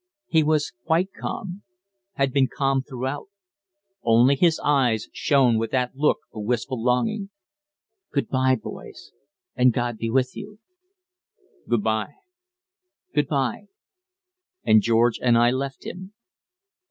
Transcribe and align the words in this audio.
He 0.25 0.41
was 0.41 0.73
quite 0.87 1.13
calm 1.13 1.61
had 2.13 2.33
been 2.33 2.47
calm 2.51 2.81
throughout. 2.81 3.27
Only 4.01 4.35
his 4.35 4.59
eyes 4.63 5.07
shone 5.13 5.59
with 5.59 5.69
that 5.69 5.95
look 5.95 6.21
of 6.33 6.41
wistful 6.43 6.81
longing. 6.83 7.29
"Good 8.11 8.27
bye, 8.27 8.55
boys, 8.55 9.11
and 9.55 9.71
God 9.71 9.99
be 9.99 10.09
with 10.09 10.35
you!" 10.35 10.57
"Good 11.69 11.83
bye!" 11.83 12.13
"Good 13.13 13.27
bye!" 13.27 13.67
And 14.63 14.81
George 14.81 15.19
and 15.21 15.37
I 15.37 15.51
left 15.51 15.85
him. 15.85 16.13